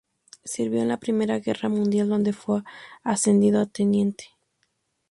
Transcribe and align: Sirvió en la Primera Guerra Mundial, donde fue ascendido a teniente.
Sirvió 0.43 0.81
en 0.81 0.87
la 0.87 0.97
Primera 0.99 1.37
Guerra 1.37 1.69
Mundial, 1.69 2.09
donde 2.09 2.33
fue 2.33 2.63
ascendido 3.03 3.61
a 3.61 3.67
teniente. 3.67 4.31